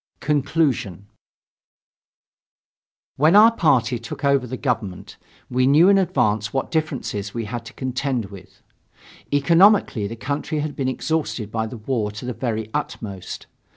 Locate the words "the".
4.47-4.57, 10.07-10.15, 11.67-11.77, 12.25-12.33